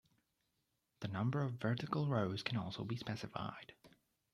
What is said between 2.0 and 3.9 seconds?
rows can also be specified.